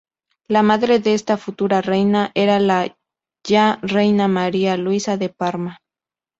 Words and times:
La 0.47 0.63
madre 0.63 0.97
de 0.97 1.13
esta 1.13 1.37
futura 1.37 1.79
reina 1.81 2.31
era 2.33 2.59
la 2.59 2.97
ya 3.47 3.77
reina 3.83 4.27
María 4.27 4.75
Luisa 4.75 5.15
de 5.15 5.29
Parma. 5.29 5.77